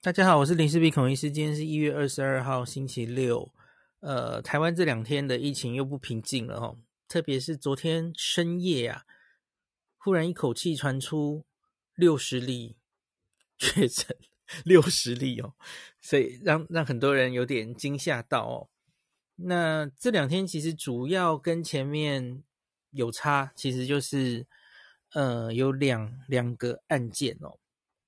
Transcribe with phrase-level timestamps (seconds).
[0.00, 1.28] 大家好，我是林氏璧孔医师。
[1.28, 3.52] 今天是一月二十二号，星期六。
[3.98, 6.78] 呃，台湾这两天的疫情又不平静了哦，
[7.08, 9.02] 特别是昨天深夜啊，
[9.96, 11.44] 忽然一口气传出
[11.96, 12.76] 六十例
[13.58, 14.16] 确诊，
[14.64, 15.54] 六十例哦，
[16.00, 18.70] 所以让让很多人有点惊吓到哦。
[19.34, 22.44] 那这两天其实主要跟前面
[22.92, 24.46] 有差，其实就是
[25.14, 27.58] 呃有两两个案件哦。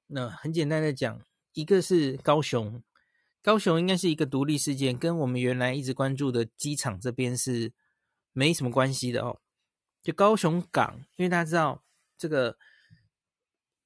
[0.06, 1.20] 那很简单的讲。
[1.52, 2.82] 一个是高雄，
[3.42, 7.72] 高雄应该是一个独立事件，跟我们原来一直关注的机场这边是
[8.32, 9.40] 没什么关系的哦。
[10.02, 11.84] 就高雄港，因为大家知道
[12.16, 12.56] 这个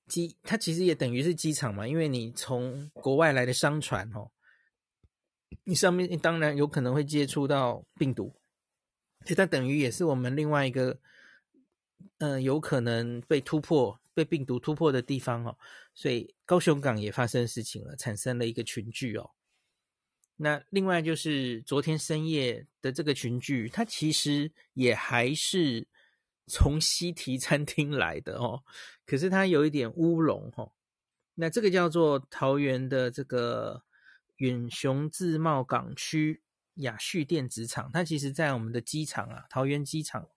[0.06, 4.30] 机，它其实也等于是机场嘛，因为你从国外来的商船哦，
[5.64, 8.34] 你上面当然有可能会接触到病毒，
[9.24, 10.98] 所以它等于也是我们另外一个，
[12.18, 13.98] 嗯、呃，有可能被突破。
[14.14, 15.58] 被病毒突破的地方哦，
[15.92, 19.32] 所以高雄港也发生事情了，产生了一个群聚哦。
[20.36, 25.86] 那另外就是昨天深夜的这个群聚，它其实也还是
[26.46, 28.64] 从西提餐厅来的哦，
[29.06, 30.72] 可是它有一点乌龙哦。
[31.34, 33.82] 那这个叫做桃园的这个
[34.36, 36.42] 远雄自贸港区
[36.74, 40.28] 雅旭电子厂，它其实在我们的机场啊，桃园机场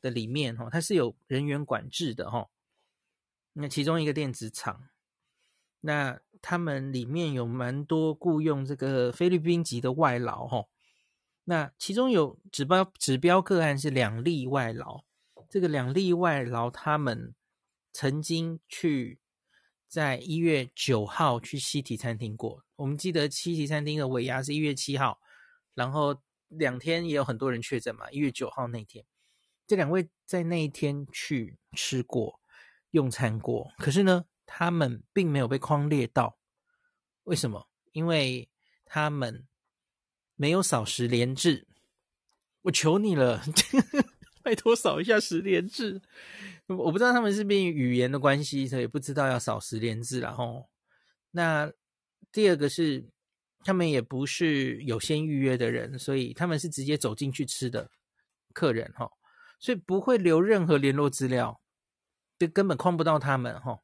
[0.00, 2.48] 的里面哦，它是有人员管制的哦。
[3.58, 4.90] 那其中一个电子厂，
[5.80, 10.66] 那他们里面有蛮多雇佣这个菲律宾籍的外劳哈。
[11.44, 15.04] 那其中有指标指标个案是两例外劳，
[15.48, 17.34] 这个两例外劳他们
[17.94, 19.20] 曾经去
[19.88, 22.62] 在一月九号去西提餐厅过。
[22.76, 25.18] 我们记得西提餐厅的尾牙是一月七号，
[25.72, 28.10] 然后两天也有很多人确诊嘛。
[28.10, 29.06] 一月九号那天，
[29.66, 32.38] 这两位在那一天去吃过。
[32.90, 36.38] 用餐过，可是呢，他们并没有被框列到。
[37.24, 37.68] 为什么？
[37.92, 38.48] 因为
[38.84, 39.46] 他们
[40.36, 41.66] 没有扫十连制。
[42.62, 43.42] 我求你了，
[44.42, 46.02] 拜托扫一下十连制。
[46.66, 50.68] 我不知道他们是不是语言的关系，所以不知道要扫十连制了吼。
[51.30, 51.72] 那
[52.32, 53.08] 第二个是，
[53.64, 57.90] 他们也不是有先预约的人，所以他们是直接走进去吃的
[58.52, 59.12] 客人吼，
[59.58, 61.60] 所以不会留任何联络资料。
[62.38, 63.80] 就根本框不到他们哈，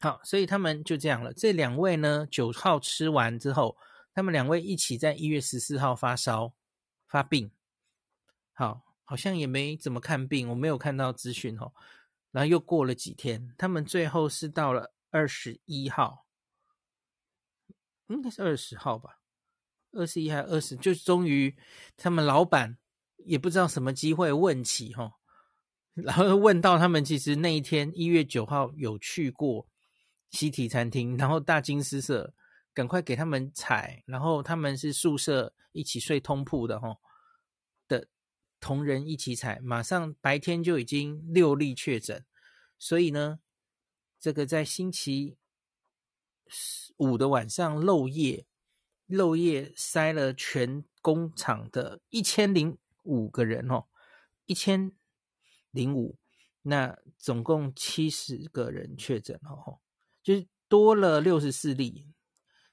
[0.00, 1.32] 好，所以他们就这样了。
[1.32, 3.76] 这两位呢，九号吃完之后，
[4.14, 6.54] 他们两位一起在一月十四号发烧
[7.08, 7.50] 发病，
[8.52, 11.72] 好，好像也没怎么看病，我没有看到资讯哦。
[12.30, 16.26] 然后又过了几天，他们最后是到了二十一号，
[18.08, 19.18] 应该是二十号吧，
[19.92, 21.56] 二十一还二十，就终于
[21.96, 22.78] 他们老板
[23.24, 25.14] 也不知道什么机会问起哈。
[25.96, 29.66] 然后问到他们，其实那一天一月九号有去过
[30.28, 32.34] 西提餐厅，然后大惊失色，
[32.74, 36.98] 赶快给他们采，然后他们是宿舍一起睡通铺的哈
[37.88, 38.08] 的
[38.60, 42.26] 同仁一起采，马上白天就已经六例确诊，
[42.78, 43.38] 所以呢，
[44.20, 45.38] 这个在星期
[46.98, 48.44] 五的晚上漏夜，
[49.06, 53.86] 漏夜筛了全工厂的一千零五个人哦，
[54.44, 54.92] 一千。
[55.76, 56.16] 零五，
[56.62, 59.78] 那总共七十个人确诊哦，
[60.22, 62.06] 就是多了六十四例。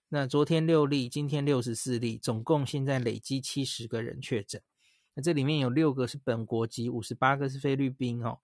[0.09, 4.61] 那昨天六例，今天六十四例，总共现在累积七十个人确诊。
[5.15, 8.39] 那这里面有六个是本国籍，五十八个是菲律宾哦。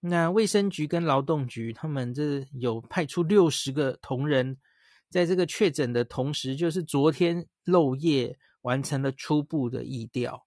[0.00, 4.56] 那卫生局跟劳动局他们这有派出六十个同仁，
[5.08, 10.46] 在这个确诊的同时，就是昨天漏夜完成了初步的疫调。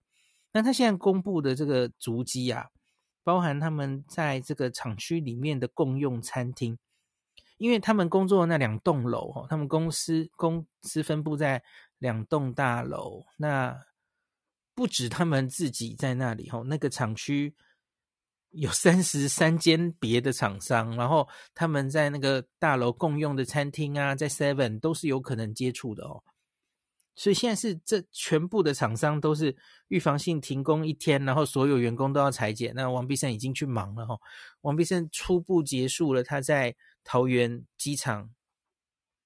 [0.54, 2.68] 那他现在公布的这个足迹啊。
[3.24, 6.78] 包含他们在这个厂区里面的共用餐厅，
[7.58, 11.64] 因为他们工作的那两栋楼哦，他们公司公司分布在
[12.00, 13.86] 两栋大楼，那
[14.74, 17.54] 不止他们自己在那里哦，那个厂区
[18.50, 26.24] 有三十三间别的厂商，然后他们在那个大楼共用的餐厅啊，在 Seven 都是有可能接触的哦。
[27.16, 29.56] 所以现在是这全部的厂商都是
[29.90, 32.74] 预防性停工一天，然后所有员工都要采检。
[32.74, 34.18] 那王必胜已经去忙了哈，
[34.62, 38.30] 王必胜初步结束了他在桃园机场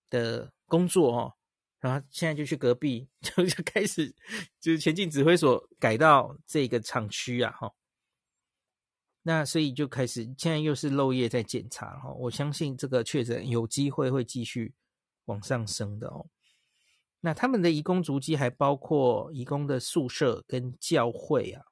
[0.09, 1.33] 的工作哦，
[1.79, 4.13] 然后现在就去隔壁 就就开始
[4.59, 7.71] 就是前进指挥所改到这个厂区啊哈。
[9.21, 14.73] 那所以就开始现在又是漏夜在检查哈，我相信这个确诊有机会会继续
[15.25, 16.27] 往上升的哦。
[17.25, 21.63] 那他们的移工足迹还包括移工的宿舍跟教会啊。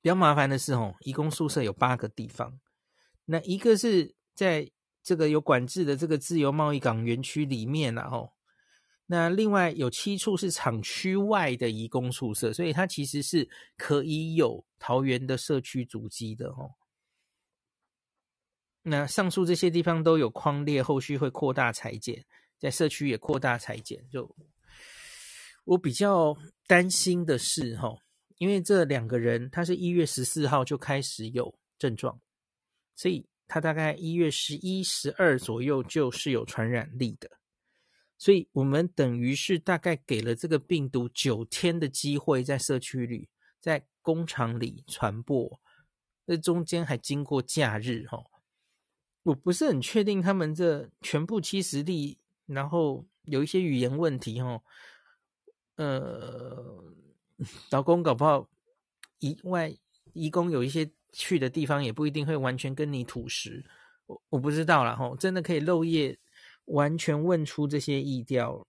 [0.00, 2.58] 比较麻烦的是哦，移工宿舍有八个地方，
[3.26, 4.68] 那一个是在
[5.00, 8.32] 这个有管制的这个自由贸易港园区里面啊，吼，
[9.06, 16.74] 那另外有七处是厂区外的移工宿舍，所以它其实是可以有桃园的社区足迹的，哦。
[18.82, 22.26] 那上述这些地方都有框列，后续会扩大裁剪，
[22.60, 24.08] 在社区也扩大裁剪。
[24.08, 24.36] 就
[25.64, 26.36] 我比较
[26.68, 27.96] 担心的是，哈，
[28.38, 32.20] 因为这两个人他是一月十四号就开始有症状，
[32.94, 33.26] 所以。
[33.52, 37.28] 他大概一月十一、十二左右就是有传染力的，
[38.16, 43.28] 所以我们等于是大概给了这个病毒九天的机会在社区里、
[43.60, 45.60] 在工厂里传播，
[46.28, 48.22] 这中间还经过假日哈，
[49.24, 52.19] 我不是很确定他们这全部七十例，
[52.50, 54.62] 然后有一些语言问题哦，
[55.76, 56.94] 呃，
[57.70, 58.48] 老公搞不好
[59.18, 59.74] 以外
[60.12, 60.90] 移工有一些。
[61.12, 63.64] 去的地方也不一定会完全跟你吐实，
[64.06, 66.16] 我我不知道啦吼，真的可以漏夜
[66.66, 68.64] 完全问出这些意调，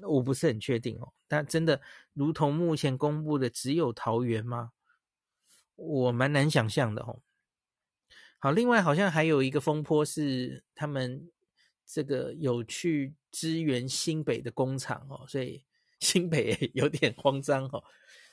[0.00, 1.12] 我不是很确定哦。
[1.28, 1.80] 但真的
[2.14, 4.72] 如同目前公布的只有桃园吗？
[5.76, 7.20] 我蛮难想象的哦。
[8.40, 11.30] 好，另外好像还有一个风波是他们
[11.92, 15.62] 这个有去支援新北的工厂哦，所以
[16.00, 17.84] 新北有点慌张哦，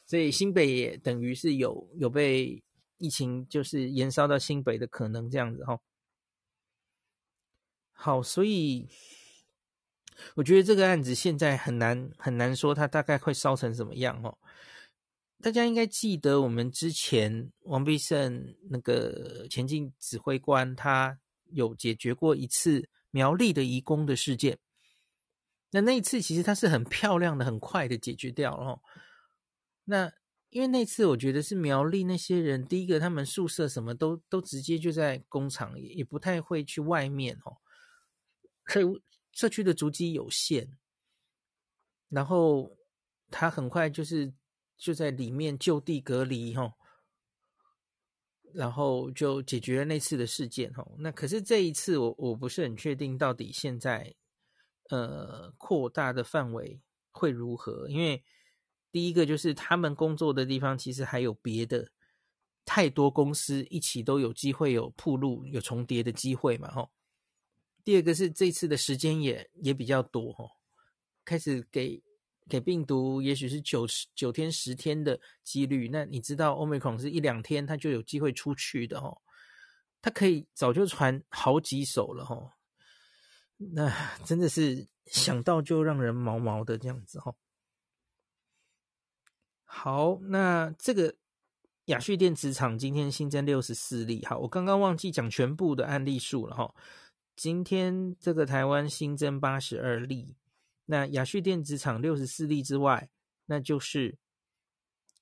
[0.05, 2.63] 所以新北也等于是有有被。
[3.01, 5.79] 疫情就是延烧到新北的可能这样子哈，
[7.93, 8.89] 好，所以
[10.35, 14.37] 我觉得这个案子现在很难很难说它大概会烧成什么样哦。
[15.41, 21.17] 大家应该记得我们之前王必胜那个前进指挥官，他
[21.51, 24.59] 有解决过一次苗栗的移工的事件，
[25.71, 28.81] 那那一次其实他是很漂亮的、很快的解决掉了哦。
[29.85, 30.11] 那
[30.49, 37.57] 因为那次我觉得是苗栗那些人，第一个他们宿舍什么都都直接就在工厂，也不太会去外面哦，
[38.67, 38.85] 所以
[39.31, 40.75] 社区的足迹有限，
[42.09, 42.75] 然后
[43.29, 44.33] 他很快就是
[44.75, 46.73] 就在里面就地隔离哦，
[48.53, 50.95] 然后就解决了那次的事件哦。
[50.97, 54.13] 那可是这一次我我不是很确定到底现在
[54.89, 56.81] 呃扩大的范围
[57.11, 58.23] 会如何，因为。
[58.91, 61.91] 第一个就是他们工作的地方，其实还有别的
[62.65, 66.89] 太多公司一起都有机会有铺路、有重叠的机会嘛，吼。
[67.83, 70.49] 第二个是这次的时间也也比较多，吼，
[71.23, 72.01] 开始给
[72.49, 75.87] 给病毒，也许是九十九天、十天的几率。
[75.87, 79.21] 那你知道，Omicron 是一两天它就有机会出去的，吼，
[80.01, 82.51] 它可以早就传好几手了，吼。
[83.57, 83.93] 那
[84.25, 87.35] 真的是想到就让人毛毛的这样子，吼。
[89.63, 91.15] 好，那这个
[91.85, 94.25] 雅旭电子厂今天新增六十四例。
[94.25, 96.73] 好，我刚刚忘记讲全部的案例数了哈。
[97.35, 100.35] 今天这个台湾新增八十二例，
[100.91, 103.09] 那亚旭电子厂六十四例之外，
[103.45, 104.17] 那就是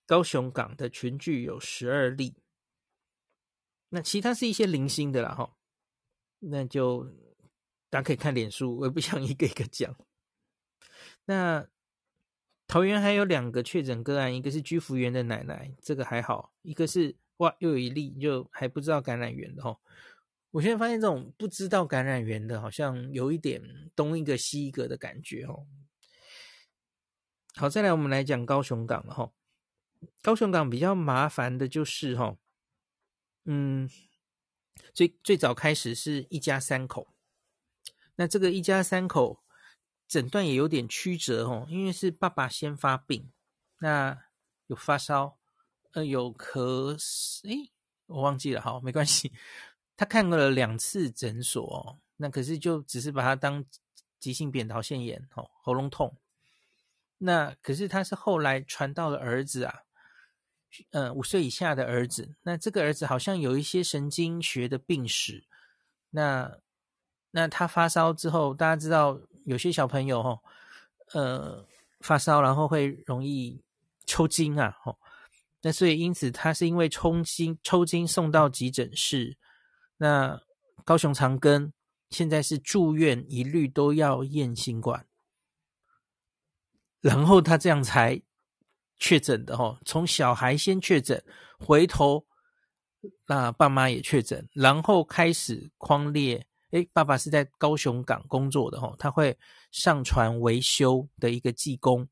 [0.05, 2.35] 高雄港的群聚有十二例。
[3.89, 5.57] 那其他是一些零星的啦哈。
[6.39, 7.03] 那就
[7.89, 9.95] 大家可以看脸书，我也不想一个一个讲。
[11.25, 11.67] 那。
[12.69, 19.79] 桃园还有两个确诊个案，一个是居服员的奶奶，这个还好；一个是哇，又有一例就还不知道感染源的哦。
[20.51, 23.61] 我现在发现这种不知道感染源的，好像有一点
[23.95, 25.67] 东一个西一个的感觉哦。
[27.55, 29.31] 好，再来我们来讲高雄港了哈。
[30.21, 32.37] 高雄港比较麻烦的就是哈，
[33.45, 33.89] 嗯，
[34.93, 37.07] 最最早开始是一家三口，
[38.15, 39.43] 那这个一家三口。
[40.07, 43.29] 诊断也有点曲折哦，因为是爸爸先发病，
[43.79, 44.17] 那
[44.67, 45.37] 有发烧，
[45.91, 47.73] 呃，有咳嗽，诶，
[48.05, 49.33] 我忘记了，好，没关系。
[49.97, 53.65] 他看过了两次诊所哦，那可是就只是把他当
[54.19, 56.15] 急性扁桃腺炎哦，喉咙痛。
[57.17, 59.81] 那可是他是后来传到了儿子啊，
[60.91, 65.45] 呃，五岁以下的儿子，那这个儿子好像有一些神经学的病史，
[66.11, 66.59] 那
[67.31, 69.19] 那他发烧之后，大家知道。
[69.47, 70.41] 有些小朋友哈，
[71.13, 71.65] 呃，
[72.01, 73.61] 发烧然后会容易
[74.05, 74.99] 抽筋啊，吼，
[75.61, 79.37] 那所以因此他是因为抽筋抽筋送到急诊室，
[79.97, 80.41] 那
[80.85, 81.71] 高雄长庚
[82.09, 85.05] 现在是住院一律都要验新冠，
[87.01, 88.21] 然后他这样才
[88.97, 91.23] 确诊的吼，从小孩先确诊，
[91.59, 92.25] 回头
[93.25, 96.47] 那爸妈也确诊，然后开始匡列。
[96.71, 99.37] 诶，爸爸是在高雄港工作的哈，他会
[99.71, 102.05] 上船维修的一个技工，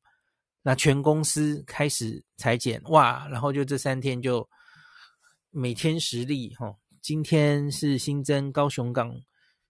[0.62, 4.48] 那全公司开始裁剪哇，然后就这三天就
[5.50, 6.74] 每天十例哈，
[7.06, 9.20] 今天是新增高雄港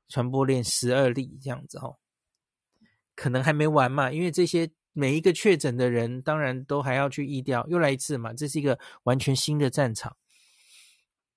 [0.08, 1.98] 传播链十二例这样子哦，
[3.14, 10.16] 可能还没完嘛，因为这些每一个确诊的人，当然都还要去疫调，又来一次嘛，这是一个完全新的战场，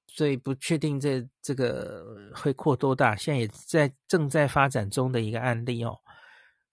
[0.07, 5.99] 所以不确定这这个会扩多大，现在也在正在发展中的一个案例哦。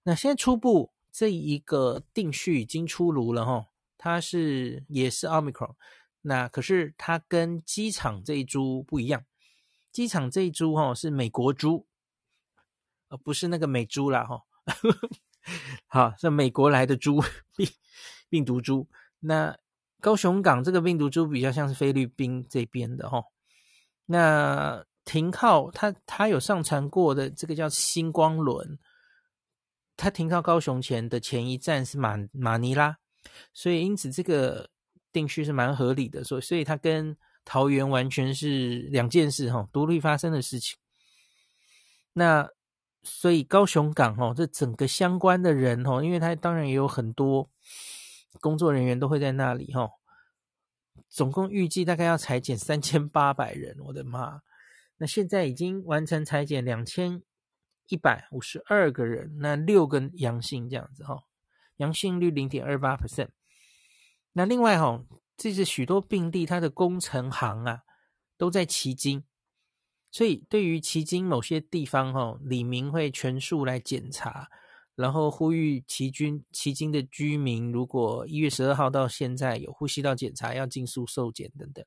[0.04, 3.66] 那现在初步这一个定序已经出炉了哦，
[3.98, 5.74] 它是也是 Omicron，
[6.28, 9.24] 那可是它跟机场这一株不一样。
[9.92, 11.86] 机场这一株哈是美国株，
[13.08, 14.42] 呃，不是那个美猪啦哈，
[15.86, 17.22] 好，是美国来的猪
[17.56, 17.68] 病
[18.28, 18.88] 病毒株。
[19.20, 19.56] 那
[20.00, 23.22] 高雄港这个病毒株比较像是菲律宾这边的哈。
[24.06, 28.78] 那停靠它，它有上传过的这个叫星光轮，
[29.96, 32.98] 它停靠高雄前的前一站是马马尼拉，
[33.54, 34.68] 所以因此这个
[35.16, 37.16] 定区是蛮合理的，所所以它跟。
[37.48, 40.76] 桃园完全是两件事哈，独立发生的事情。
[42.12, 42.50] 那
[43.04, 47.48] 所以高雄港哦，这整个相关的人哦，因为他当然也有很多
[48.40, 49.88] 工作人员都会在那里哈。
[51.08, 54.42] 总共预计大概要裁减三千八百人，我的妈！
[54.96, 57.22] 那现在已经完成裁减两千
[57.86, 61.22] 一百五十二个人，那六个阳性这样子哈，
[61.76, 63.28] 阳性率零点二八 percent。
[64.36, 65.02] 那另外哈。
[65.38, 67.82] 这是许多病例，它的工程行啊
[68.38, 69.22] 都在旗津，
[70.10, 74.48] 所以对于旗津某些地方哈、哦，里民会全数来检查，
[74.94, 81.84] 然后呼吁旗军旗津的居民，如果一月十二号到现在有呼吸道检查，要尽速受检等等。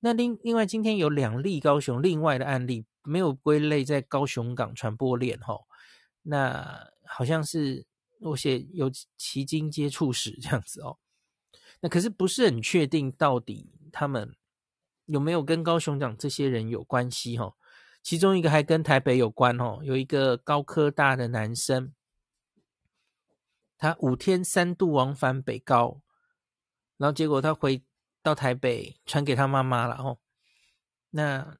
[0.00, 5.60] 那另另外今天有两例高雄另外的案例没有归类在高雄港传播链哈、哦，
[6.20, 7.86] 那好像是
[8.20, 10.98] 我写有旗津接触史这样子哦。
[11.82, 14.36] 那可是不是很确定，到底他们
[15.06, 17.36] 有没有跟高雄长这些人有关系？
[17.36, 17.56] 哈，
[18.02, 21.92] 其中一个还跟台北有关哦，有一个高科大的男生，
[23.76, 26.00] 他五天三度往返北高，
[26.98, 27.82] 然后结果他回
[28.22, 30.18] 到台北传给他妈妈了哦。
[31.10, 31.58] 那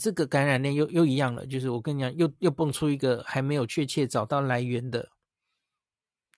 [0.00, 5.10] 这个感染链又又一样了，就是我跟你讲，又又蹦出一个还没有确切找到来源的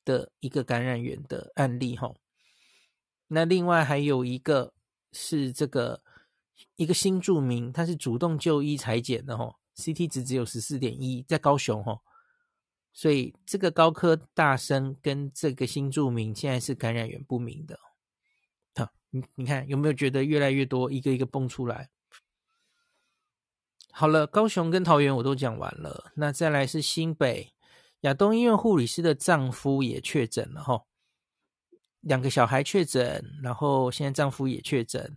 [0.04, 2.12] 的一个感染源的案例哈。
[3.34, 4.72] 那另外还有一个
[5.10, 6.00] 是这个
[6.76, 12.00] 一个新住民，他是主动就医裁检的吼，CT 值只有十四点一，在高雄吼，
[12.92, 17.78] 所以这个高科大生跟这个新住民现在是感染源不明的。
[18.76, 21.90] 好，你你看有没有觉得越来越多一个一个蹦出来？
[23.90, 27.52] 好了，高雄跟桃园我都讲完了，那再来是新北
[28.02, 30.86] 亚东医院护理师的丈夫也确诊了吼。
[32.04, 35.16] 两个小孩确诊，然后现在丈夫也确诊，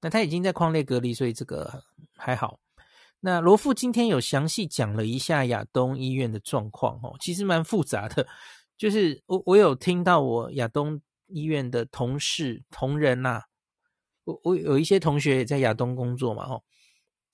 [0.00, 1.82] 那他已经在匡列隔离，所以这个
[2.16, 2.60] 还好。
[3.18, 8.24] 那罗富今天有详细讲了一下亚东医院的状况哦，其实蛮复杂的。
[8.76, 13.42] 就是我我有听到我亚东医院的同事同仁呐、啊，
[14.22, 16.62] 我我有一些同学也在亚东工作嘛，哦，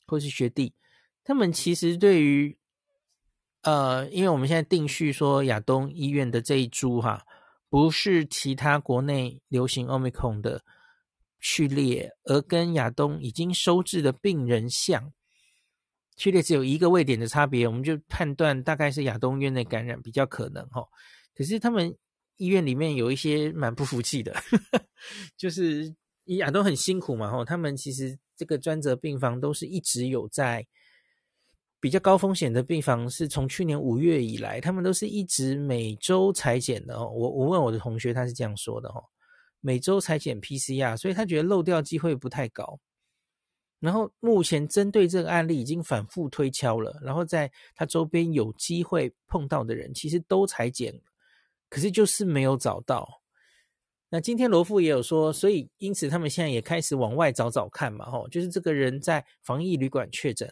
[0.07, 0.73] 或是学弟，
[1.23, 2.57] 他们其实对于
[3.61, 7.27] 呃，因为我们现在定序说亚东医院的这一株哈。
[7.75, 10.63] 不是其他国内流行 Omicron 的
[11.41, 15.13] 序列，而跟亚东已经收治的病人像，
[16.17, 20.85] 序列只有一个位点的差别，我们就判断大概是亚东院内感染比较可能哈。
[21.35, 21.93] 可是他们
[22.37, 24.33] 医院里面有一些蛮不服气的，
[25.37, 25.93] 就是
[26.27, 30.65] 亚东很辛苦嘛哈，他们其实这个专责病房都是一直有在。
[31.85, 37.07] 比较高风险的病房是从去年五月以来，他们都是一直每周裁剪的哦。
[37.11, 39.05] 我我问我的同学，他是这样说的哦，
[39.61, 42.81] 每周裁剪 PCR，所以他觉得漏掉机会不太高。
[43.81, 50.99] 然后目前针对这个案例已经反复推敲了，然后在他周边有机会碰到的人，其实都裁剪，
[51.69, 53.21] 可是就是没有找到。
[54.09, 60.51] 那今天罗富也有说，所以因此他们现在也开始往外找找看嘛，吼，就是这个人在防疫旅馆确诊。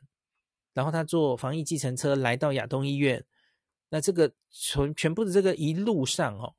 [0.75, 3.25] 然后他坐防疫计程车来到亚东医院，
[3.91, 6.55] 那这个全全部的这个一路上哦，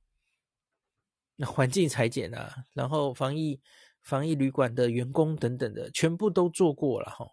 [1.36, 3.60] 那环境采检啊，然后防疫
[4.02, 7.28] 防疫旅馆的员工等等的，全部都做过了哈。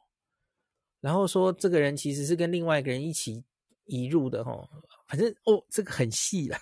[1.01, 3.45] 然后说这个人其实是跟另外一个人一起
[3.85, 4.69] 移入的哈，
[5.07, 6.61] 反正哦这个很细啦，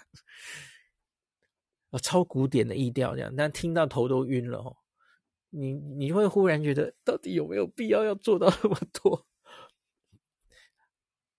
[1.90, 4.76] 哦超古典的意调这样，但听到头都晕了哦。
[5.50, 9.26] 你你会忽然觉得到底有没有必要要做到那么多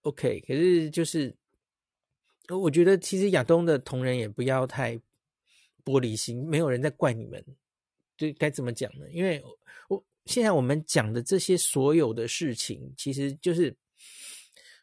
[0.02, 1.36] ？OK，可是就是，
[2.50, 4.96] 我觉得其实亚东的同仁也不要太
[5.84, 7.44] 玻璃心，没有人在怪你们，
[8.18, 9.10] 就该怎么讲呢？
[9.12, 9.44] 因为
[9.88, 13.76] 我现在我们讲的这些所有的事情，其实就是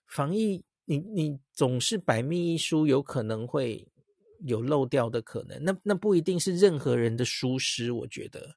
[0.06, 3.86] 防疫，你你总是百密一疏，有可能会
[4.44, 5.62] 有漏掉的可能。
[5.62, 8.56] 那那不一定是任何人的疏失，我觉得。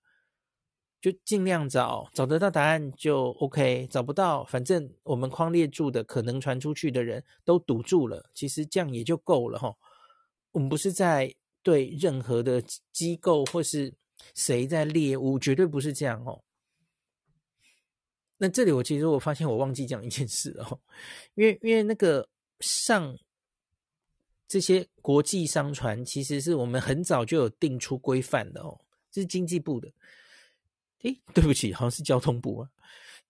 [1.01, 9.73] 就尽量找，找得到答案就 OK，找不到，反正我们框列住的可能传出去的人都堵住了，其实这样也就够了哈。
[10.51, 13.93] 我们不是在对任何的机构或是
[14.35, 16.41] 谁在猎物，绝对不是这样哦。
[18.37, 20.79] 那这里我其实我发现我忘记讲一件事哦，
[21.35, 22.27] 因为因为那个
[22.59, 23.17] 上
[24.47, 28.79] 这些国际商船，其实是我们很早就有定出规范的哦，
[29.11, 29.89] 这是经济部的。
[31.03, 32.69] 诶，对不起，好像是交通部啊，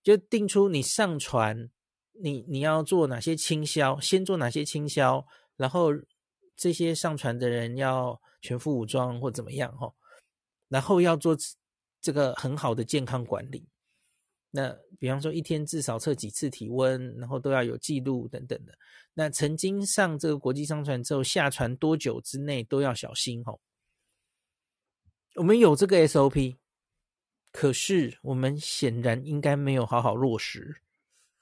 [0.01, 1.69] 就定出你上船，
[2.13, 5.89] 你你要做哪些清消，先做哪些清消，然后
[6.55, 9.93] 这些上船的人要全副武装或怎么样哈，
[10.67, 11.37] 然后要做
[12.01, 13.67] 这个很好的健康管理。
[14.51, 18.73] 那比方说一天至少测几次体温，然后都要有记录等等的。
[19.13, 23.55] 那曾经上这个国际商船之后下船多久之内都要小心哈。
[25.35, 26.57] 我们有这个 SOP。
[27.51, 30.81] 可是我们显然应该没有好好落实。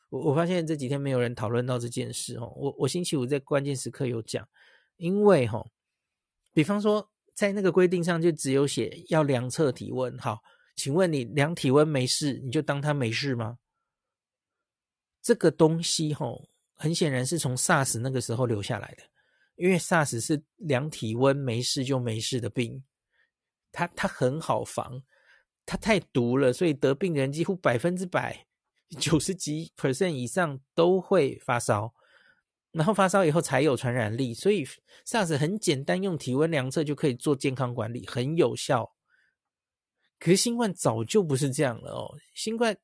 [0.10, 2.54] 我我发现这几天没有人讨论到这件事哦。
[2.56, 4.48] 我我星期五在关键时刻有讲，
[4.96, 5.62] 因为哈，
[6.54, 10.18] 比方说在那个规定上就只有写要量测体温。
[10.18, 10.42] 好，
[10.78, 13.58] 请问你量体温没事，你就当他没事吗？
[15.22, 16.26] 这个东西哈，
[16.76, 19.04] 很显然是从 SARS 那个时候留下来的，
[19.58, 22.82] 因为 SARS 是量体温没事就没事的病，
[23.74, 25.04] 它它很好防。
[25.70, 28.48] 它太毒了，所以得病人几乎百分之百，
[28.98, 31.94] 九十几 percent 以上都会发烧，
[32.72, 34.66] 然后发烧以后才有传染力，所以
[35.06, 38.94] SARS 很简单，用体温量测就可以做健康管理，很有效。
[40.18, 42.78] 可是新冠早就不是这样了哦，新冠，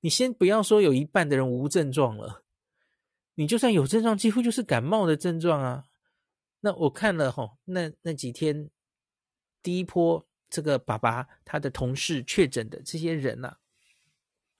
[0.00, 2.44] 你先不要说有一半的人无症状了，
[3.34, 5.84] 你就算有症状，几乎就是感冒的症状啊。
[6.60, 8.70] 那我看了吼，那那几天
[9.62, 10.26] 第一波。
[10.50, 13.58] 这个爸爸他的同事确诊的这些人呐、啊，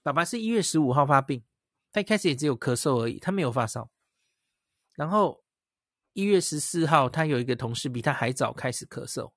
[0.03, 1.43] 爸爸是一月十五号发病，
[1.91, 3.89] 他一开始也只有咳嗽而已，他没有发烧。
[4.95, 5.43] 然后
[6.13, 9.33] 一月十四号，他有一个同事比他还早开始咳嗽。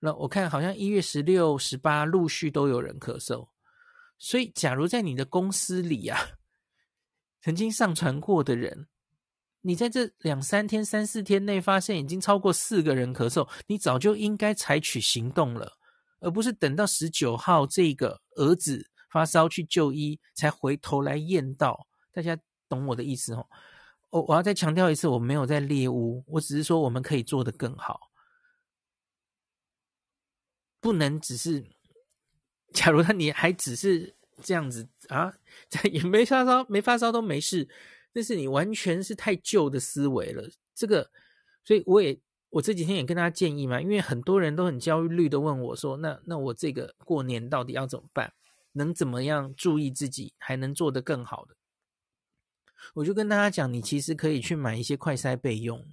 [0.00, 3.48] 那我看好像一月十六、十八陆续都有人咳嗽。
[4.18, 6.38] 所以，假如在你的公司里啊，
[7.40, 8.88] 曾经上传过的人。
[9.62, 15.76] 你在这两三天、三四天内发现已经超过四个人咳嗽，你早就应该采取行动了，
[16.20, 21.86] 而不是等到十九号这个儿子发烧去就医才回头来验到。
[22.12, 23.46] 大家懂我的意思哦？
[24.10, 28.10] 我我要再强调一次，我没有在猎巫，我只是说我们可以做得更好，
[30.80, 31.64] 不能只是。
[32.72, 35.34] 假如他你还只是这样子啊，
[35.90, 37.68] 也没发烧，没发烧都没事。
[38.12, 41.10] 但是你完全是太旧的思维了，这个，
[41.64, 42.18] 所以我也
[42.48, 48.32] 我这几天也跟大家建议嘛，因为很多人都很焦虑的问我说，那那我这个过年到底要怎么办？
[48.72, 51.56] 能怎么样注意自己，还能做得更好的？
[52.94, 55.86] 我就跟大家讲，你其实可以去买一些快筛备用，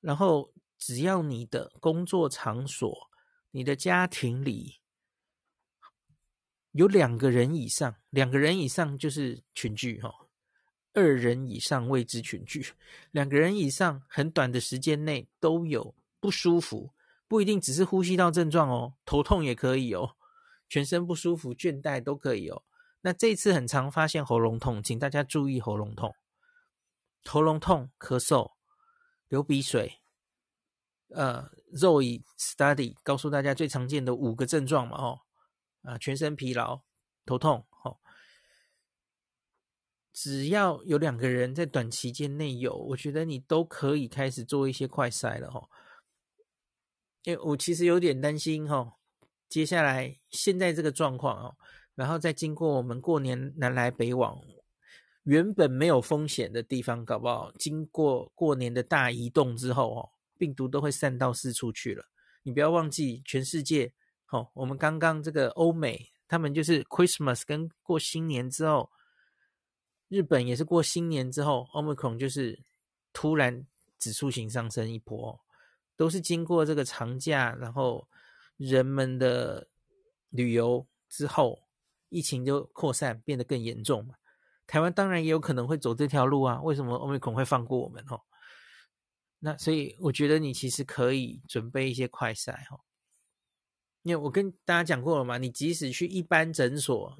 [0.00, 3.10] 然后只要你的工作场所、
[3.52, 4.80] 你的家庭里
[6.72, 10.21] 有两个人以上，两个人以上就是群聚哈。
[10.94, 12.74] 二人以上未知群聚，
[13.10, 16.92] 两个人以上很短的时间内都有不舒服，
[17.26, 20.16] 不一定只是呼吸道症状哦，头痛也可以哦，
[20.68, 22.62] 全身不舒服、倦怠都可以哦。
[23.00, 26.14] 那这次很常发现喉咙痛，请大家注意喉咙痛、
[27.24, 28.52] 喉咙痛、咳嗽、
[29.28, 30.00] 流鼻水。
[31.08, 35.20] 呃，Zoe Study 告诉大家最常见的五个症状嘛，哦，
[35.82, 36.82] 啊，全身疲劳、
[37.26, 37.66] 头痛。
[40.12, 45.66] 只要有两个人在短期间内有，我觉得你都可以开始做一些快筛了哈。
[47.22, 48.96] 因为我其实有点担心哈，
[49.48, 51.56] 接下来现在这个状况哦，
[51.94, 54.38] 然后再经过我们过年南来北往，
[55.22, 62.04] 原本没有风险的地方，搞不好经过过年的大移动之后哦，病毒都会散到四处去了。
[62.42, 63.94] 你不要忘记，全世界
[64.28, 68.90] 哦，我们刚刚这个欧美，他们就是 Christmas 跟过新年之后。
[70.12, 72.62] 日本也是过新年之后，Omicron 就是
[73.14, 73.66] 突然
[73.98, 75.40] 指数型上升一波，
[75.96, 78.06] 都是经过这个长假，然后
[78.58, 79.68] 人们的
[80.28, 81.66] 旅游之后，
[82.10, 84.06] 疫情就扩散变得更严重。
[84.66, 88.04] 台湾当然也有可能会走这条路啊，为什么 Omicron 会放过我们？
[88.10, 88.20] 哦，
[89.38, 92.78] 那所以我觉得你其实可以准备一些快筛哈，
[94.02, 97.18] 因为我跟大家讲过了嘛，你即使去一般诊所，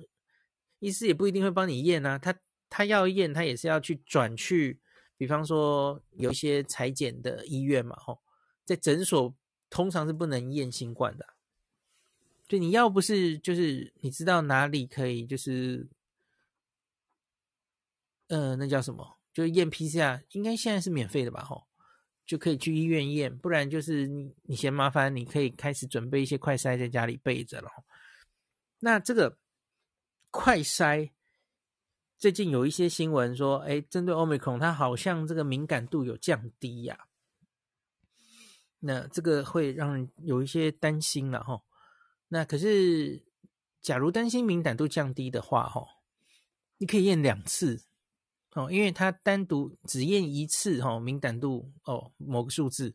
[0.81, 2.39] 医师也不一定会帮你验啊，他。
[2.75, 4.81] 他要验，他也是要去转去，
[5.19, 8.23] 比方说有一些裁剪的医院嘛，吼，
[8.65, 9.35] 在诊所
[9.69, 11.35] 通常是不能验新冠的。
[12.49, 15.87] 就你要不是就是你知道哪里可以，就是，
[18.29, 19.19] 呃，那叫什么？
[19.35, 21.45] 就验 PCR，应该现在是免费的吧？
[21.45, 21.67] 吼，
[22.25, 27.71] 就可以去医院验，不然就是你你嫌麻烦，你可以开始准备一些快筛在家里备着了。
[28.79, 29.37] 那这个
[30.31, 31.11] 快筛。
[32.23, 37.09] 最近有一些新闻说，哎，针对 Omicron，它好像这个敏感度有降低呀、
[38.79, 41.61] 那这个会让人有一些担心了哈。
[42.29, 43.25] 那可是，
[43.81, 45.85] 假如担心敏感度降低的话，哈，
[46.79, 47.83] 你可以验两次
[48.55, 52.95] 哦，因为它单独只验一次哈，敏感度哦某个数字。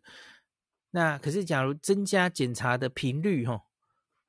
[0.91, 3.61] 那可是，假如增加检查的频率哈，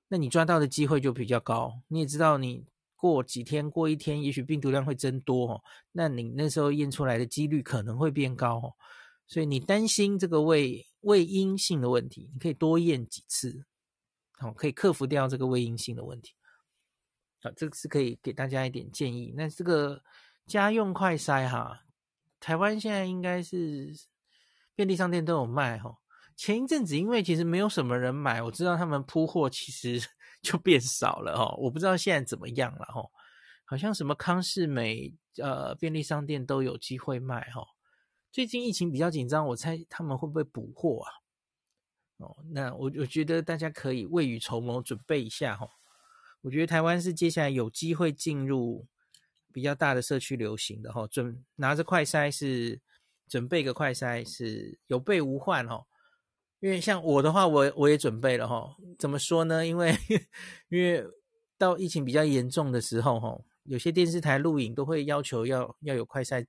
[0.09, 1.83] 那你抓到的机会就比较高。
[1.87, 2.67] 你也知道你。
[2.99, 8.75] 过几天，过一天，也许病毒量会增多哦，那你那时候验出来的几率可能会变高哦，
[9.29, 13.65] 所以你担心这个胃胃阴性的问题，你可以多验几次，
[14.33, 16.33] 好，可以克服掉这个胃阴性的问题。
[17.41, 19.33] 好，这个是可以给大家一点建议。
[19.37, 20.03] 那这个
[20.49, 21.85] 家用快筛哈，
[22.41, 23.95] 台湾现在应该是
[24.75, 25.97] 便利商店都有卖哈。
[26.35, 30.05] 前一阵子因为其实没有什么人买，我知道他们铺货其实。
[30.41, 33.03] 就变少了哦，我不知道现在怎么样了哈，
[33.65, 37.63] 好像什么康是美呃便利商店都有机会卖哈。
[38.31, 41.11] 最近疫情比较紧张，我猜他们会不会补货啊？
[42.19, 45.69] 哦，那我我觉得大家可以未雨绸缪，准备一下哈。
[46.41, 48.87] 我觉得台湾是接下来有机会进入
[49.53, 52.81] 比较大的社区流行的哈，准拿着快筛是
[53.27, 55.85] 准备个快筛是有备无患哈。
[56.61, 58.77] 因为像我的话，我我也准备了哈。
[58.99, 59.65] 怎么说呢？
[59.65, 59.97] 因为
[60.69, 61.05] 因为
[61.57, 66.45] 到疫情比较严重的时候哈，有些电视台录影都会要求要要有快筛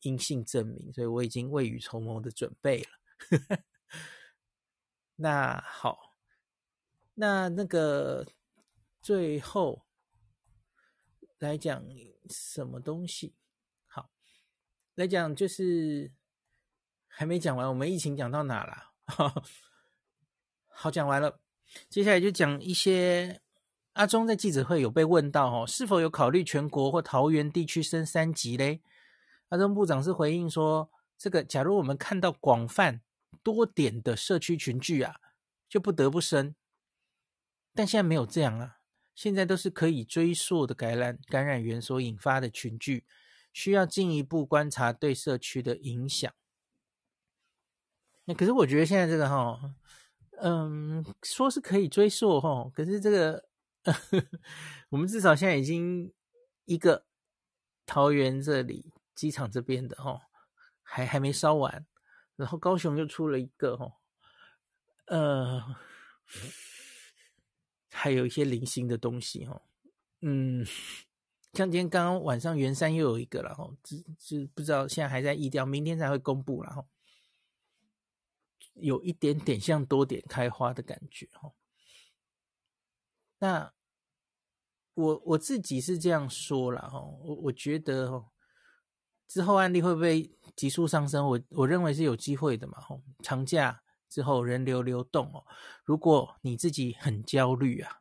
[0.00, 2.90] 阴性证明，所以我已经未雨绸缪的准备了。
[5.16, 6.14] 那好，
[7.14, 8.26] 那那个
[9.00, 9.86] 最后
[11.38, 11.82] 来讲
[12.28, 13.34] 什么东西？
[13.86, 14.10] 好，
[14.94, 16.12] 来讲就是
[17.06, 18.91] 还没讲完，我们疫情讲到哪了？
[20.68, 21.40] 好，讲完了，
[21.88, 23.40] 接下来就讲一些。
[23.94, 28.80] 阿中在记者会有被问到，哦，是否有考虑全国或桃园地区升三级嘞？
[29.50, 33.02] 阿中部长是回应说，这个假如我们看到广泛
[33.42, 35.16] 多点的社区群聚啊，
[35.68, 36.54] 就不得不升。
[37.74, 38.78] 但现在没有这样啊，
[39.14, 43.04] 现在都是可以追溯的感染感染源所引发的群聚，
[43.52, 46.32] 需要进一步观察对社区的影响。
[48.24, 49.74] 那可是我觉得现在这个哈，
[50.40, 53.44] 嗯，说是可以追溯哈，可是这个
[53.82, 54.24] 呵呵
[54.90, 56.12] 我们至少现在已经
[56.64, 57.04] 一个
[57.84, 60.20] 桃园这里机场这边的哈，
[60.82, 61.84] 还还没烧完，
[62.36, 63.92] 然后高雄又出了一个哈，
[65.06, 65.74] 呃，
[67.90, 69.62] 还有一些零星的东西哈，
[70.20, 70.64] 嗯，
[71.54, 76.84] 像今天刚刚晚上圆山又有一个了哈，只是不知道现在还在疫调，明天才会公布了哈。
[78.74, 81.52] 有一点点像多点开花的感觉哈，
[83.38, 83.72] 那
[84.94, 88.30] 我我自己是这样说啦哈，我我觉得哦，
[89.28, 91.26] 之后案例会不会急速上升？
[91.26, 93.00] 我我认为是有机会的嘛哈。
[93.22, 95.44] 长假之后人流流动哦，
[95.84, 98.00] 如果你自己很焦虑啊，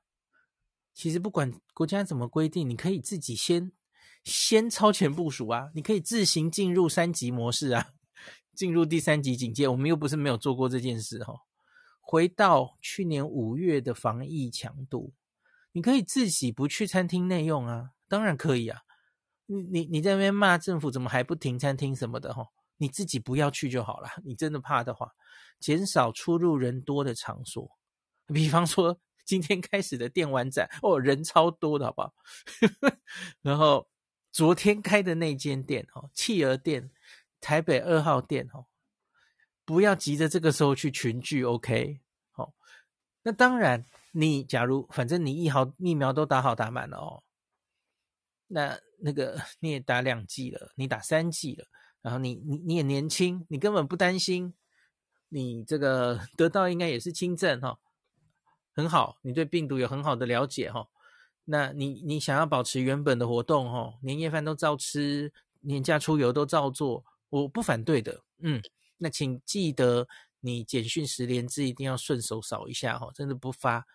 [0.93, 3.71] 其实不管国家怎么规定，你可以自己先
[4.23, 7.93] 先超前部署啊，你可以自行进入三级模式啊。
[8.53, 11.33] 进入第三级警戒，我们又不是没有做过这件事哈。
[11.99, 15.13] 回到去年五月的防疫强度，
[15.71, 18.81] 你可以自己不去餐厅内用啊，当然可以啊。
[19.45, 24.09] 你你你在那边骂政府怎么还不停餐厅什么的哈，你自己不要去就好了。
[24.23, 25.11] 你真的怕的话，
[25.59, 27.77] 减少出入人多的场所，
[28.27, 32.13] 比方说今天开始的电玩展哦，人超多的好不好？
[33.41, 33.87] 然后
[34.31, 36.91] 昨天开的那间店哦，企鹅店。
[37.41, 38.67] 台北二号店哦，
[39.65, 41.99] 不要急着这个时候去群聚，OK？
[42.31, 42.53] 好，
[43.23, 47.23] 那当然，你假如反正你疫苗疫苗都打好打满了哦，
[48.47, 51.65] 那那个你也打两剂了，你打三剂了，
[52.01, 54.53] 然后你你你也年轻，你根本不担心，
[55.29, 57.79] 你这个 得到应该也是轻症哈，
[58.75, 60.87] 很好，你对病毒有很好的了解哈，
[61.45, 67.03] 那你你想要保持原本的活动哈，年夜饭都照吃，年假出游都照做。
[67.31, 68.61] 我不反对的，嗯，
[68.97, 70.07] 那请记得
[70.41, 73.85] 你简讯十连字一定要顺手扫一下哈，真的不发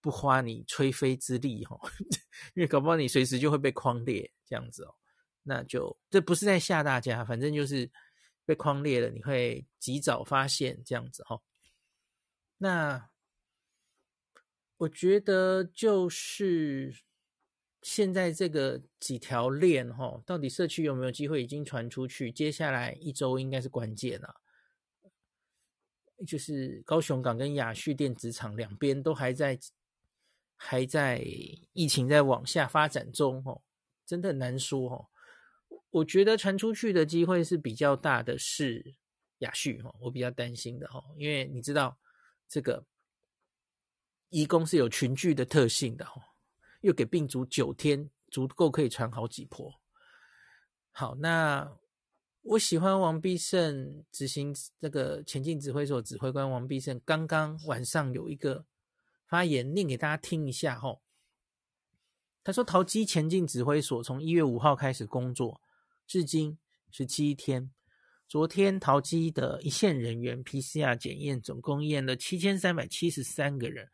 [0.00, 1.78] 不花你吹飞之力哈，
[2.54, 4.94] 因为搞不好你随时就会被匡列这样子哦。
[5.42, 7.90] 那就这不是在吓大家，反正就是
[8.46, 11.40] 被匡列了，你会及早发现这样子哈。
[12.56, 13.10] 那
[14.78, 17.02] 我觉得就是
[17.84, 22.32] 现在这个几条链哈，到底社区有没有机会已经传出去？
[22.32, 24.40] 接下来一周应该是关键了。
[26.26, 29.58] 就是高雄港跟亚旭电子厂两边都还在
[30.56, 31.22] 还在
[31.74, 33.60] 疫情在往下发展中哦，
[34.06, 35.06] 真的难说哦。
[35.90, 38.94] 我觉得传出去的机会是比较大的，是
[39.40, 41.98] 亚旭哈，我比较担心的哈，因为你知道
[42.48, 42.86] 这个
[44.30, 46.33] 移工是有群聚的特性的哈，
[46.84, 49.74] 又给病毒九天足够可以传好几波。
[50.92, 51.76] 好，那。
[52.46, 58.66] 我喜欢王必胜执行这个前进指挥所指挥官王必胜，刚刚晚上有一个
[59.26, 61.00] 发言，念给大家听一下吼。
[62.42, 65.62] 他说：“桃机前进指挥所从一月五号开始工作，
[66.06, 66.58] 至今
[66.90, 67.72] 十七天。
[68.28, 73.88] 昨天桃机的一线人员 PCR 检验总共验了七千三百七十三个人，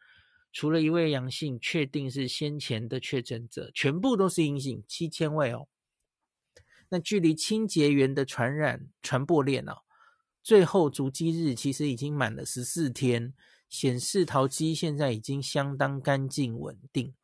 [0.52, 5.68] 除了一位阳性，确定是先前的确诊者，全部都是阴性，七千位哦。”
[6.90, 9.82] 那距离清洁员的传染传播链啊，
[10.42, 13.32] 最后足迹日其实已经满了十四天，
[13.68, 17.14] 显示桃机现在已经相当干净稳定。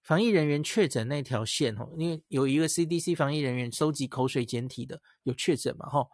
[0.00, 6.08] 防疫人员确诊那条线哦，因为有一个 CDC 防疫人员收集口水检体的有确诊嘛吼，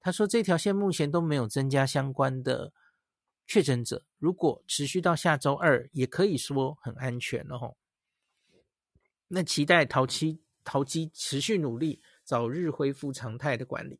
[0.00, 2.72] 他说这条线目前都没有增加相关的
[3.48, 7.76] 确诊者，如果持续到下周二，也可以说很安全了吼。
[9.26, 10.40] 那期待桃机。
[10.64, 13.98] 桃机持续努力，早日恢复常态的管理。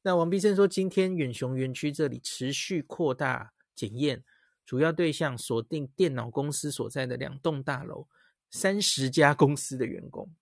[0.00, 4.24] 那王必胜说，今天远雄园区这里持续扩大检验，
[4.64, 8.08] 主要对象锁定电脑公司所在的两栋大楼，
[8.48, 10.34] 三十家公司的员工，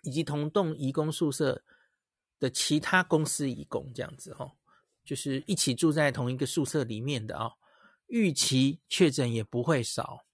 [0.00, 1.62] 以及同栋移工宿舍
[2.40, 4.50] 的其他公司移工，这样子哈，
[5.04, 7.52] 就是一起住在同一个宿舍里面的啊，
[8.06, 10.24] 预期确诊也不会少。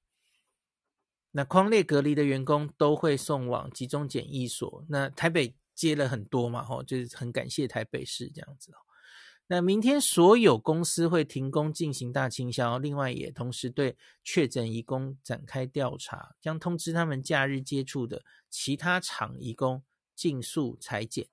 [1.33, 4.85] 那匡列隔离的员工都会送往集中检疫所。
[4.89, 8.73] 那台北接了很多嘛，吼，就是很感谢台北市这样子。
[9.47, 19.83] 那明天所有公司会停工进行大清消，另外也同时对确诊移工展开调查，将通知他们假日接触的其他厂移工
[20.15, 21.29] 尽速裁检。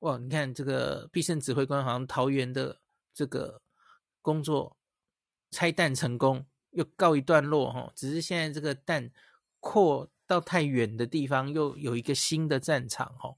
[0.00, 2.80] 哇，你看这个必胜指挥官好像桃园的
[3.14, 3.62] 这个
[4.20, 4.76] 工作
[5.50, 6.44] 拆弹成功。
[6.72, 9.10] 又告一段落哈，只是现在这个弹
[9.58, 13.34] 扩到太远的地方，又有一个新的战场哈，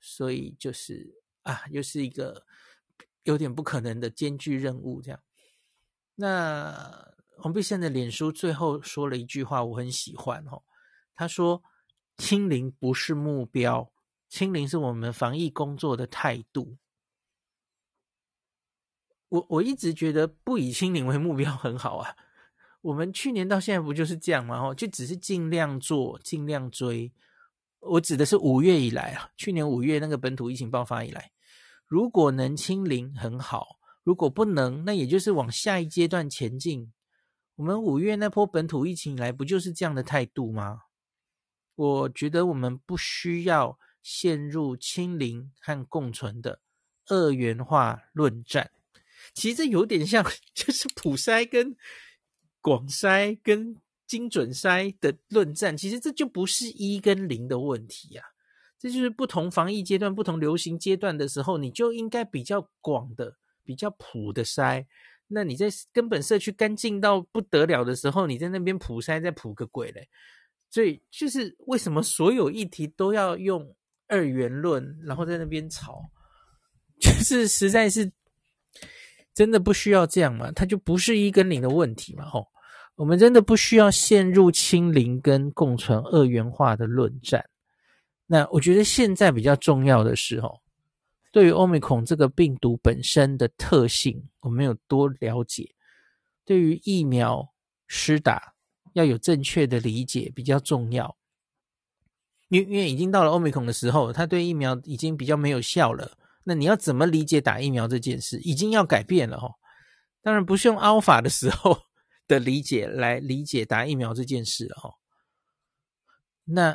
[0.00, 2.44] 所以就是啊，又是一个
[3.22, 5.20] 有点不可能的艰巨任务这样。
[6.16, 10.60] 那黄必胜的脸书最后说了一句话，我很喜欢哈，
[11.14, 11.62] 他说
[12.18, 13.91] ：“清零不是目标，
[14.32, 16.78] 清零是我们防疫工作的态度。”
[19.28, 22.16] 我我一直觉得不以清零为目标很好啊。
[22.80, 24.58] 我们去年到现在不就是这样吗？
[24.58, 27.12] 哦，就只是尽量做，尽量追。
[27.80, 31.30] 我指的是五月以来啊，去年五月那个本土疫情爆发以来，
[31.86, 36.90] 如果能清零很好，如果不能，那也就是往下一阶段前进。
[37.56, 40.84] 我们五月那波本土疫情以来，不就是这样的态度吗？
[41.74, 46.60] 我觉得我们不需要陷入清零和共存的
[47.06, 48.70] 二元化论战。
[49.34, 51.76] 其实这有点像， 就是普筛跟。
[52.64, 58.24] 广筛跟精准筛的论战，其实这就不是一跟零的问题啊，
[58.78, 64.86] 这就是不同防疫阶段、不同流行阶段的时候，你就应该比较广的、比较普的筛。
[65.26, 70.08] 那你在根本社区干净到不得了的时候，你在那边普筛，再普个鬼嘞！
[70.70, 73.74] 所以就是为什么所有议题都要用
[74.12, 76.04] 二元论，然后在那边吵，
[77.00, 78.12] 就是实在是
[79.32, 80.52] 真的不需要这样嘛？
[80.52, 82.26] 它就不是一跟零的问题嘛？
[82.26, 82.46] 吼。
[82.94, 87.42] 我们真的不需要陷入清零跟共存二元化的论战。
[88.26, 90.60] 那我觉得现在比较重要的是，哦，
[91.32, 95.64] 对于欧米孔这个病毒本身的特性，我们有多了解；
[96.44, 97.42] 对于疫苗
[97.88, 98.52] 施打
[98.92, 101.16] 要有正确的理解比较重要。
[102.52, 106.16] 因因为已经到了欧米孔的时候，它对疫苗已经比较没有效了。
[106.44, 109.54] 那你要怎么理解打疫苗这件事，已经要改变了哦。
[110.22, 111.78] 当然不是用 Alpha 的时候。
[112.28, 114.94] 的理解来理解打疫苗这件事哦，
[116.44, 116.74] 那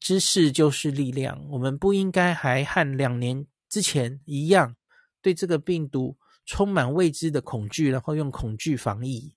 [0.00, 4.76] 知识就是力量，我们不应该还和两年之前一样，
[5.22, 9.34] 对这个病毒充满未知的恐惧，然后用恐惧防疫，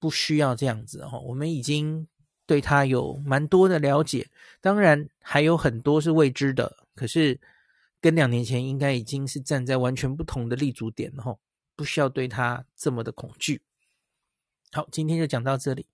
[0.00, 1.20] 不需要这样子哈。
[1.20, 2.08] 我们已经
[2.52, 4.28] 对他有蛮多的了解，
[4.60, 6.76] 当然还有很多是未知的。
[6.94, 7.40] 可是
[7.98, 11.40] 跟两年前应该已经是站在完全不同的立足点了，吼，
[11.74, 13.62] 不需要对他这么的恐惧。
[14.70, 15.86] 好，今天就讲到这里。